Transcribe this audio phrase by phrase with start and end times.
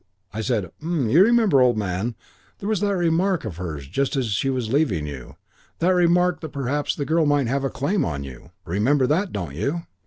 [0.33, 2.15] I said, 'H'm, you remember, old man,
[2.57, 5.35] there was that remark of hers just as she was leaving you
[5.77, 8.49] that remark that perhaps the girl might have a claim on you.
[8.65, 9.83] Remember that, don't you?'